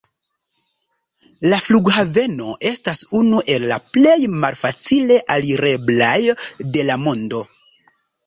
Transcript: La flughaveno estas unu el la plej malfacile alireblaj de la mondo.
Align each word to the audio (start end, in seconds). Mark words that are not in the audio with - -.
La 1.49 1.57
flughaveno 1.65 2.55
estas 2.69 3.03
unu 3.19 3.43
el 3.55 3.67
la 3.71 3.77
plej 3.97 4.17
malfacile 4.45 5.17
alireblaj 5.35 6.17
de 6.77 6.87
la 6.91 6.97
mondo. 7.05 7.43